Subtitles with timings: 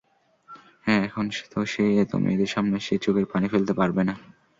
[0.85, 4.13] হ্যাঁ, এখন তো সে এতো মেয়েদের সামনে সে চোখের পানি ফেলতে পারবে না।